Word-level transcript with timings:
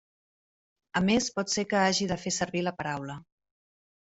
A 0.99 1.01
més 1.09 1.27
pot 1.35 1.53
ser 1.57 1.65
que 1.75 1.79
hagi 1.83 2.09
de 2.13 2.19
fer 2.25 2.35
servir 2.39 2.65
la 2.71 2.75
paraula. 2.81 3.19